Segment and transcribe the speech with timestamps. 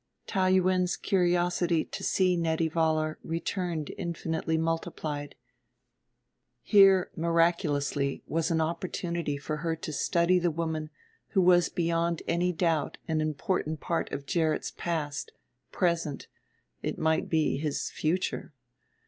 [0.25, 5.35] Taou Yuen's curiosity to see Nettie Vollar returned infinitely multiplied;
[6.63, 10.89] here, miraculously, was an opportunity for her to study the woman
[11.33, 15.33] who was beyond any doubt an important part of Gerrit's past,
[15.71, 16.25] present
[16.81, 18.55] it might be, his future.